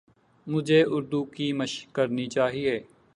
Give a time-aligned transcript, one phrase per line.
[0.47, 2.79] مجھے اردو کی مَشق کرنی چاہیے